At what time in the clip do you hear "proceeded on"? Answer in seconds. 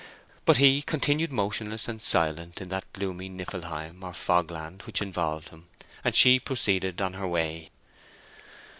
6.39-7.13